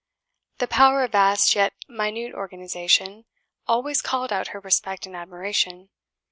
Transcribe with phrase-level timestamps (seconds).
[0.57, 3.25] The power of vast yet minute organisation,
[3.67, 5.89] always called out her respect and admiration.